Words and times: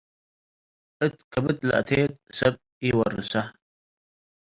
እት 1.05 1.15
ከብድ 1.31 1.57
ለአቴት፡ 1.67 2.13
ሰብ 2.37 2.55
ኢወርሰ።”" 2.85 3.33